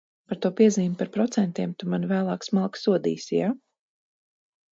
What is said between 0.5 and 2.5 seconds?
piezīmi par procentiem tu mani vēlāk